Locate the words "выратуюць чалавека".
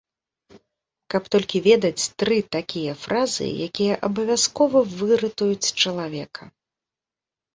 4.97-6.43